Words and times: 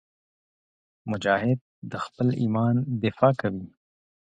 مجاهد 1.11 1.59
د 1.91 1.93
خپل 2.05 2.27
ایمان 2.41 2.75
دفاع 3.03 3.33
کوي. 3.41 3.65